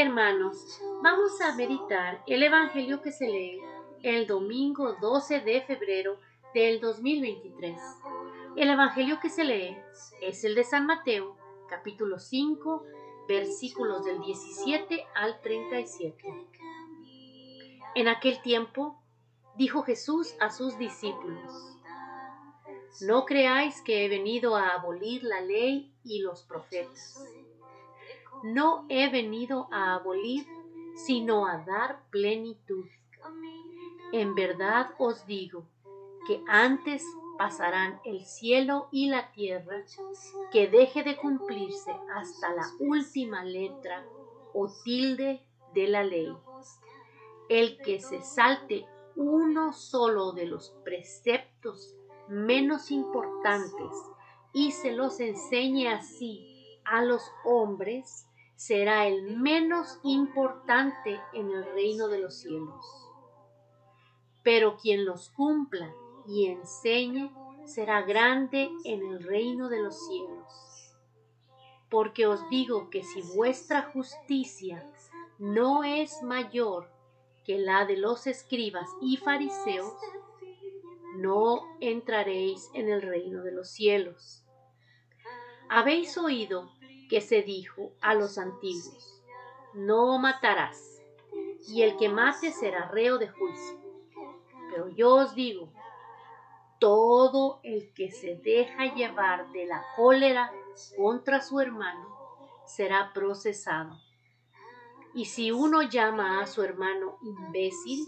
[0.00, 3.60] Hermanos, vamos a meditar el Evangelio que se lee
[4.04, 6.20] el domingo 12 de febrero
[6.54, 7.76] del 2023.
[8.54, 9.76] El Evangelio que se lee
[10.22, 11.36] es el de San Mateo,
[11.68, 12.84] capítulo 5,
[13.26, 16.32] versículos del 17 al 37.
[17.96, 19.02] En aquel tiempo
[19.56, 21.76] dijo Jesús a sus discípulos,
[23.00, 27.20] No creáis que he venido a abolir la ley y los profetas.
[28.42, 30.46] No he venido a abolir,
[30.94, 32.86] sino a dar plenitud.
[34.12, 35.64] En verdad os digo
[36.26, 37.04] que antes
[37.36, 39.84] pasarán el cielo y la tierra,
[40.50, 44.04] que deje de cumplirse hasta la última letra
[44.52, 45.42] o tilde
[45.74, 46.32] de la ley.
[47.48, 51.94] El que se salte uno solo de los preceptos
[52.28, 53.92] menos importantes
[54.52, 58.27] y se los enseñe así a los hombres,
[58.58, 62.84] será el menos importante en el reino de los cielos.
[64.42, 65.94] Pero quien los cumpla
[66.26, 67.30] y enseñe
[67.64, 70.92] será grande en el reino de los cielos.
[71.88, 74.84] Porque os digo que si vuestra justicia
[75.38, 76.90] no es mayor
[77.44, 79.94] que la de los escribas y fariseos,
[81.14, 84.44] no entraréis en el reino de los cielos.
[85.68, 86.72] Habéis oído
[87.08, 89.22] que se dijo a los antiguos,
[89.74, 91.02] no matarás,
[91.68, 93.78] y el que mate será reo de juicio.
[94.70, 95.72] Pero yo os digo,
[96.78, 100.52] todo el que se deja llevar de la cólera
[100.96, 102.08] contra su hermano
[102.66, 103.98] será procesado.
[105.14, 108.06] Y si uno llama a su hermano imbécil,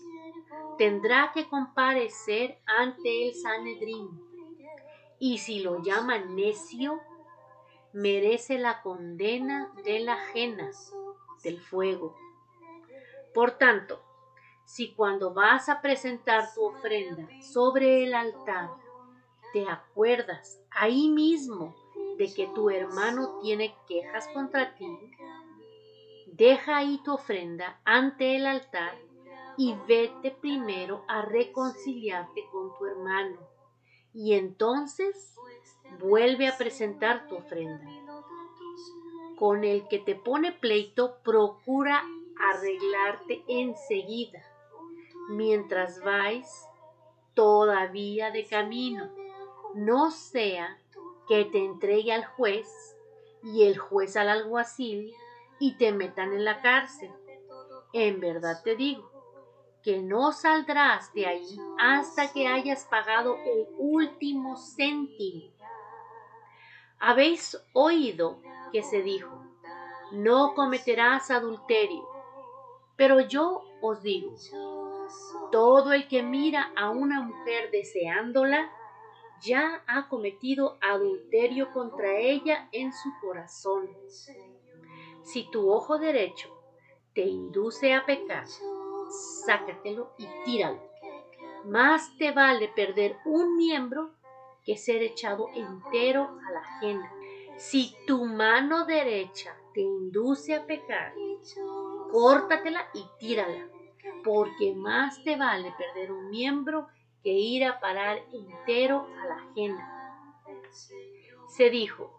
[0.78, 4.08] tendrá que comparecer ante el Sanedrín.
[5.18, 7.00] Y si lo llama necio,
[7.92, 10.70] merece la condena de la ajena,
[11.42, 12.16] del fuego.
[13.34, 14.02] Por tanto,
[14.64, 18.70] si cuando vas a presentar tu ofrenda sobre el altar,
[19.52, 21.74] te acuerdas ahí mismo
[22.18, 24.86] de que tu hermano tiene quejas contra ti,
[26.26, 28.94] deja ahí tu ofrenda ante el altar
[29.56, 33.38] y vete primero a reconciliarte con tu hermano.
[34.12, 35.36] Y entonces
[36.00, 37.88] vuelve a presentar tu ofrenda.
[39.38, 42.02] Con el que te pone pleito, procura
[42.38, 44.42] arreglarte enseguida
[45.30, 46.66] mientras vais
[47.34, 49.10] todavía de camino,
[49.74, 50.78] no sea
[51.28, 52.96] que te entregue al juez
[53.42, 55.14] y el juez al alguacil
[55.60, 57.10] y te metan en la cárcel.
[57.92, 59.09] En verdad te digo
[59.82, 65.52] que no saldrás de ahí hasta que hayas pagado el último céntimo.
[66.98, 68.40] Habéis oído
[68.72, 69.44] que se dijo,
[70.12, 72.06] no cometerás adulterio,
[72.96, 74.34] pero yo os digo,
[75.50, 78.70] todo el que mira a una mujer deseándola,
[79.40, 83.88] ya ha cometido adulterio contra ella en su corazón.
[85.22, 86.48] Si tu ojo derecho
[87.14, 88.44] te induce a pecar,
[89.10, 90.80] sácatelo y tíralo.
[91.64, 94.12] Más te vale perder un miembro
[94.64, 97.12] que ser echado entero a la ajena.
[97.56, 101.12] Si tu mano derecha te induce a pecar,
[102.10, 103.68] córtatela y tírala
[104.24, 106.88] porque más te vale perder un miembro
[107.22, 110.26] que ir a parar entero a la ajena.
[111.48, 112.16] Se dijo,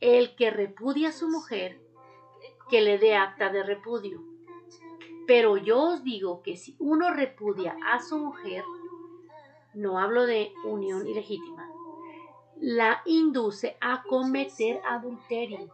[0.00, 1.80] el que repudia a su mujer,
[2.68, 4.22] que le dé acta de repudio.
[5.26, 8.64] Pero yo os digo que si uno repudia a su mujer,
[9.72, 11.70] no hablo de unión ilegítima,
[12.60, 15.70] la induce a cometer adulterio.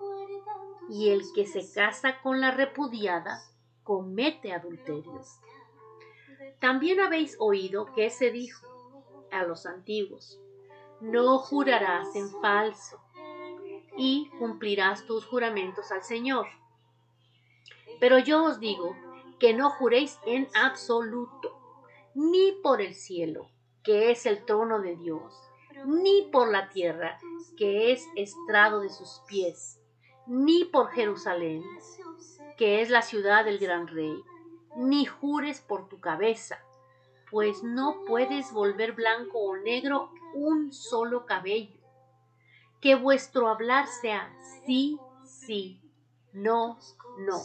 [0.88, 3.42] Y el que se casa con la repudiada
[3.84, 5.20] comete adulterio.
[6.58, 8.66] También habéis oído que se dijo
[9.30, 10.40] a los antiguos,
[11.00, 13.00] no jurarás en falso
[13.96, 16.46] y cumplirás tus juramentos al Señor.
[18.00, 18.96] Pero yo os digo
[19.40, 21.58] que no juréis en absoluto,
[22.14, 23.48] ni por el cielo,
[23.82, 25.34] que es el trono de Dios,
[25.86, 27.18] ni por la tierra,
[27.56, 29.80] que es estrado de sus pies,
[30.26, 31.64] ni por Jerusalén,
[32.56, 34.22] que es la ciudad del gran rey,
[34.76, 36.62] ni jures por tu cabeza,
[37.30, 41.80] pues no puedes volver blanco o negro un solo cabello.
[42.80, 44.32] Que vuestro hablar sea
[44.66, 45.80] sí, sí,
[46.32, 46.78] no,
[47.18, 47.40] no.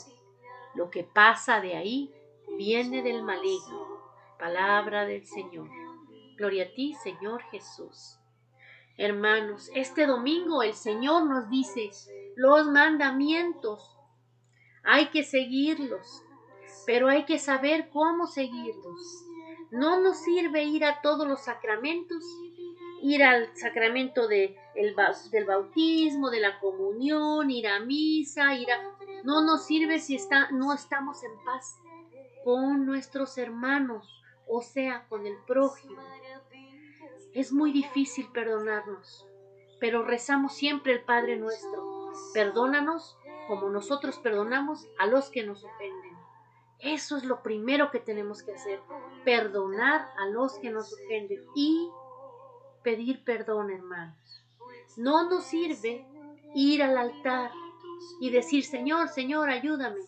[0.76, 2.14] Lo que pasa de ahí
[2.58, 4.02] viene del maligno.
[4.38, 5.70] Palabra del Señor.
[6.38, 8.20] Gloria a ti, Señor Jesús.
[8.98, 11.92] Hermanos, este domingo el Señor nos dice
[12.36, 13.96] los mandamientos
[14.86, 16.22] hay que seguirlos,
[16.86, 19.26] pero hay que saber cómo seguirlos.
[19.72, 22.24] No nos sirve ir a todos los sacramentos,
[23.02, 24.96] ir al sacramento de, el,
[25.32, 28.95] del bautismo, de la comunión, ir a misa, ir a...
[29.26, 31.80] No nos sirve si está, no estamos en paz
[32.44, 34.08] con nuestros hermanos,
[34.48, 36.00] o sea, con el prójimo.
[37.34, 39.26] Es muy difícil perdonarnos,
[39.80, 42.12] pero rezamos siempre el Padre nuestro.
[42.36, 43.18] Perdónanos
[43.48, 46.16] como nosotros perdonamos a los que nos ofenden.
[46.78, 48.80] Eso es lo primero que tenemos que hacer,
[49.24, 51.90] perdonar a los que nos ofenden y
[52.84, 54.46] pedir perdón, hermanos.
[54.98, 56.06] No nos sirve
[56.54, 57.50] ir al altar
[58.20, 60.02] y decir, Señor, Señor, ayúdame,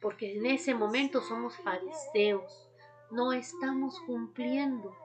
[0.00, 2.68] porque en ese momento somos fariseos,
[3.10, 4.96] no estamos cumpliendo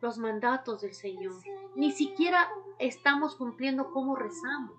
[0.00, 1.34] los mandatos del Señor,
[1.74, 4.78] ni siquiera estamos cumpliendo cómo rezamos,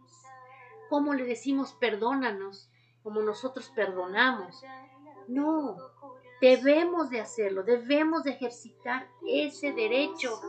[0.90, 2.70] cómo le decimos perdónanos,
[3.04, 4.64] como nosotros perdonamos.
[5.28, 5.78] No,
[6.42, 10.42] debemos de hacerlo, debemos de ejercitar ese derecho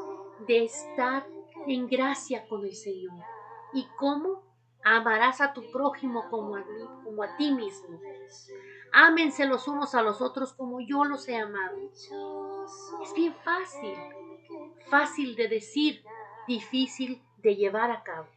[0.47, 1.27] de estar
[1.67, 3.13] en gracia con el Señor.
[3.73, 4.50] ¿Y cómo?
[4.85, 8.01] Amarás a tu prójimo como a, ti mismo.
[8.93, 11.79] Ámense los unos a los otros como yo los he amado.
[13.03, 13.95] Es bien fácil,
[14.89, 16.03] fácil de decir,
[16.47, 18.29] difícil de llevar a cabo.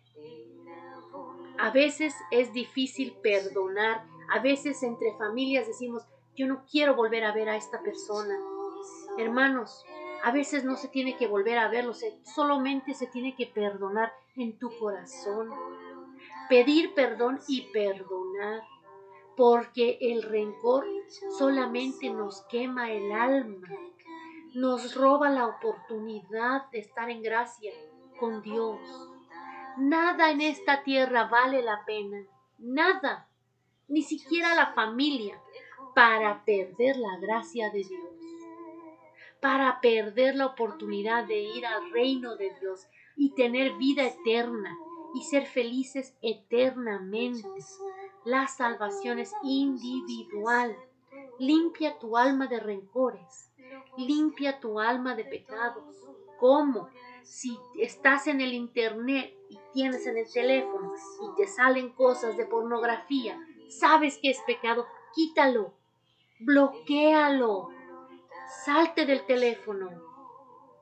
[1.57, 6.03] A veces es difícil perdonar, a veces entre familias decimos,
[6.35, 8.35] yo no quiero volver a ver a esta persona.
[9.17, 9.85] Hermanos,
[10.23, 11.93] a veces no se tiene que volver a verlo,
[12.23, 15.49] solamente se tiene que perdonar en tu corazón.
[16.53, 18.61] Pedir perdón y perdonar,
[19.35, 20.85] porque el rencor
[21.35, 23.67] solamente nos quema el alma,
[24.53, 27.73] nos roba la oportunidad de estar en gracia
[28.19, 28.79] con Dios.
[29.79, 32.23] Nada en esta tierra vale la pena,
[32.59, 33.27] nada,
[33.87, 35.41] ni siquiera la familia,
[35.95, 38.13] para perder la gracia de Dios
[39.41, 44.73] para perder la oportunidad de ir al reino de Dios y tener vida eterna
[45.13, 47.47] y ser felices eternamente.
[48.25, 50.75] La salvación es individual.
[51.39, 53.51] Limpia tu alma de rencores.
[53.97, 55.83] Limpia tu alma de pecados.
[56.39, 56.89] ¿Cómo?
[57.23, 62.45] Si estás en el internet y tienes en el teléfono y te salen cosas de
[62.45, 63.39] pornografía,
[63.69, 65.73] sabes que es pecado, quítalo,
[66.39, 67.69] bloquealo,
[68.65, 69.89] Salte del teléfono.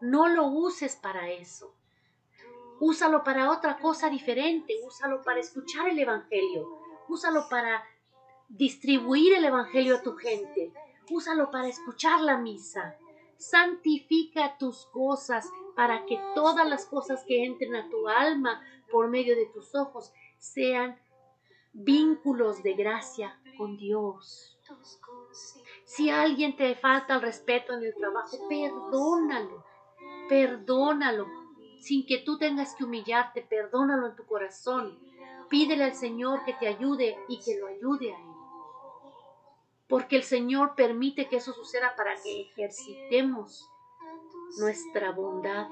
[0.01, 1.73] No lo uses para eso.
[2.81, 4.73] Úsalo para otra cosa diferente.
[4.83, 6.67] Úsalo para escuchar el Evangelio.
[7.07, 7.83] Úsalo para
[8.49, 10.73] distribuir el Evangelio a tu gente.
[11.11, 12.97] Úsalo para escuchar la misa.
[13.37, 18.59] Santifica tus cosas para que todas las cosas que entren a tu alma
[18.91, 20.99] por medio de tus ojos sean
[21.73, 24.57] vínculos de gracia con Dios.
[25.83, 29.63] Si alguien te falta el respeto en el trabajo, perdónalo,
[30.27, 31.40] perdónalo,
[31.81, 34.99] sin que tú tengas que humillarte, perdónalo en tu corazón.
[35.49, 38.31] Pídele al Señor que te ayude y que lo ayude a Él.
[39.87, 43.67] Porque el Señor permite que eso suceda para que ejercitemos
[44.59, 45.67] nuestra bondad,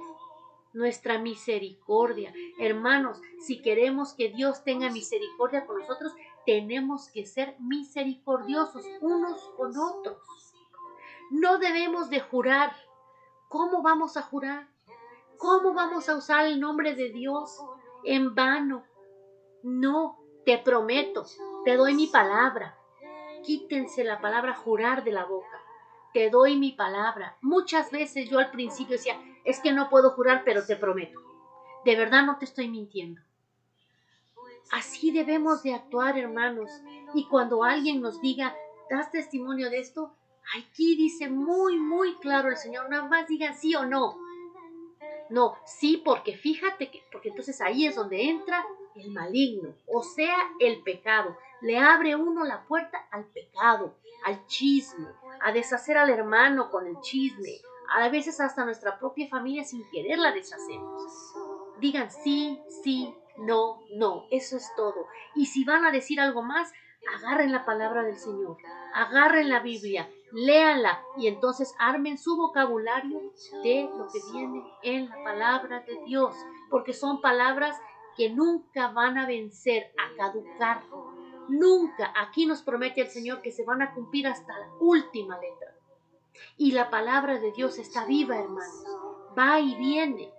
[0.74, 2.34] nuestra misericordia.
[2.58, 6.14] Hermanos, si queremos que Dios tenga misericordia con nosotros,
[6.46, 10.18] tenemos que ser misericordiosos unos con otros.
[11.30, 12.76] No debemos de jurar.
[13.48, 14.68] ¿Cómo vamos a jurar?
[15.40, 17.64] ¿Cómo vamos a usar el nombre de Dios
[18.04, 18.84] en vano?
[19.64, 21.26] No, te prometo,
[21.64, 22.78] te doy mi palabra.
[23.46, 25.58] Quítense la palabra jurar de la boca.
[26.14, 27.38] Te doy mi palabra.
[27.42, 31.18] Muchas veces yo al principio decía, es que no puedo jurar, pero te prometo.
[31.86, 33.22] De verdad no te estoy mintiendo.
[34.74, 36.70] Así debemos de actuar, hermanos.
[37.14, 38.58] Y cuando alguien nos diga,
[38.90, 40.14] ¿das testimonio de esto?
[40.58, 44.18] Aquí dice muy, muy claro el Señor, nada más digan sí o no.
[45.30, 50.36] No, sí, porque fíjate que, porque entonces ahí es donde entra el maligno, o sea,
[50.60, 51.38] el pecado.
[51.62, 53.96] Le abre uno la puerta al pecado,
[54.26, 55.08] al chisme,
[55.42, 60.20] a deshacer al hermano con el chisme, a veces hasta nuestra propia familia sin querer
[60.20, 61.04] la deshacemos.
[61.80, 65.08] Digan sí, sí, no, no, eso es todo.
[65.36, 66.72] Y si van a decir algo más,
[67.18, 68.58] agarren la palabra del Señor,
[68.94, 73.34] agarren la Biblia, léanla y entonces armen su vocabulario
[73.64, 76.36] de lo que viene en la palabra de Dios,
[76.70, 77.78] porque son palabras
[78.16, 80.84] que nunca van a vencer, a caducar.
[81.48, 82.14] Nunca.
[82.16, 85.74] Aquí nos promete el Señor que se van a cumplir hasta la última letra.
[86.58, 88.86] Y la palabra de Dios está viva, hermanos.
[89.38, 90.32] Va y viene.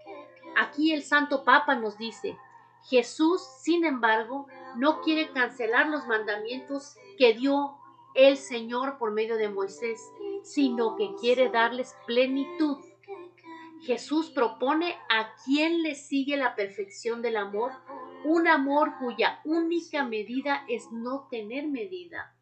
[0.56, 2.36] Aquí el Santo Papa nos dice,
[2.84, 7.79] Jesús, sin embargo, no quiere cancelar los mandamientos que dio
[8.14, 10.12] el Señor por medio de Moisés,
[10.42, 12.78] sino que quiere darles plenitud.
[13.82, 17.72] Jesús propone a quien le sigue la perfección del amor,
[18.24, 22.34] un amor cuya única medida es no tener medida,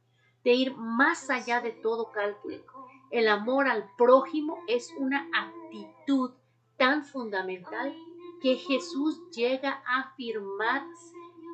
[0.43, 2.65] de ir más allá de todo cálculo.
[3.11, 6.33] El amor al prójimo es una actitud
[6.77, 7.95] tan fundamental
[8.41, 10.85] que Jesús llega a afirmar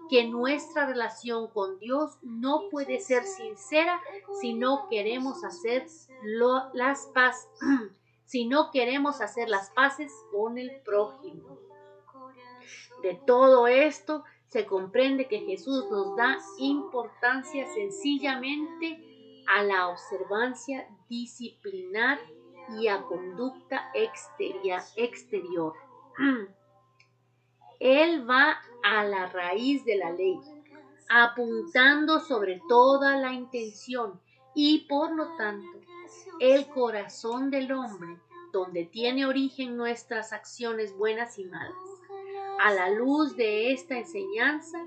[0.09, 4.01] que nuestra relación con Dios no puede ser sincera
[4.41, 5.87] si no queremos hacer
[6.23, 7.49] las paces,
[8.25, 11.59] si no queremos hacer las paces con el prójimo.
[13.03, 22.19] De todo esto se comprende que Jesús nos da importancia sencillamente a la observancia disciplinar
[22.79, 25.75] y a conducta exterior.
[27.81, 30.39] Él va a la raíz de la ley,
[31.09, 34.21] apuntando sobre toda la intención
[34.55, 35.81] y por lo tanto
[36.41, 38.19] el corazón del hombre,
[38.53, 41.75] donde tiene origen nuestras acciones buenas y malas.
[42.61, 44.87] A la luz de esta enseñanza,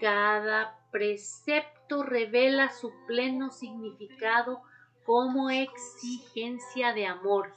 [0.00, 4.62] cada precepto revela su pleno significado
[5.04, 7.52] como exigencia de amor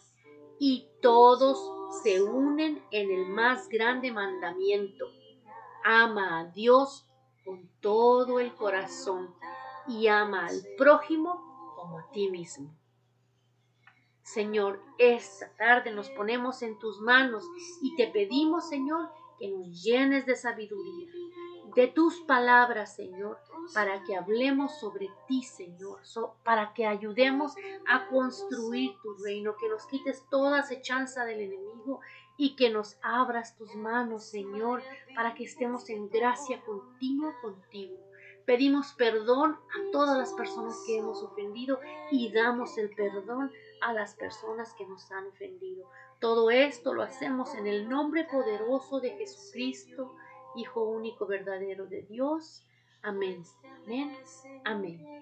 [0.59, 5.05] y todos se unen en el más grande mandamiento.
[5.83, 7.07] Ama a Dios
[7.45, 9.33] con todo el corazón
[9.87, 12.75] y ama al prójimo como a ti mismo.
[14.21, 17.45] Señor, esta tarde nos ponemos en tus manos
[17.81, 21.07] y te pedimos, Señor, que nos llenes de sabiduría,
[21.75, 23.37] de tus palabras, Señor,
[23.73, 25.99] para que hablemos sobre ti, Señor,
[26.43, 27.53] para que ayudemos
[27.87, 31.99] a construir tu reino, que nos quites toda acechanza del enemigo
[32.37, 34.81] y que nos abras tus manos, Señor,
[35.15, 37.97] para que estemos en gracia continua contigo.
[38.45, 41.79] Pedimos perdón a todas las personas que hemos ofendido
[42.11, 43.51] y damos el perdón
[43.81, 45.89] a las personas que nos han ofendido.
[46.19, 50.15] Todo esto lo hacemos en el nombre poderoso de Jesucristo,
[50.55, 52.65] Hijo único verdadero de Dios.
[53.03, 53.43] Amén.
[53.85, 54.17] Amén.
[54.65, 55.17] Amén.